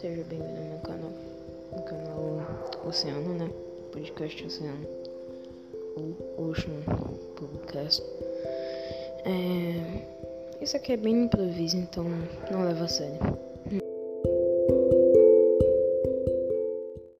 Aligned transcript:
Seja 0.00 0.24
bem-vindo 0.30 0.56
ao 0.56 0.64
meu 0.64 0.78
canal, 0.78 1.10
no 1.72 1.82
canal 1.82 2.88
Oceano, 2.88 3.34
né? 3.34 3.50
Podcast 3.92 4.46
Oceano, 4.46 4.86
ou 5.94 6.48
Ocean 6.48 6.80
Podcast. 7.36 8.02
É... 9.26 10.64
Isso 10.64 10.74
aqui 10.78 10.94
é 10.94 10.96
bem 10.96 11.24
improviso, 11.24 11.76
então 11.76 12.06
não 12.50 12.64
leva 12.64 12.84
a 12.84 12.88
sério. 12.88 13.18